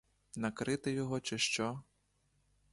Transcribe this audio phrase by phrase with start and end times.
[0.35, 1.79] Накрито його, чи що?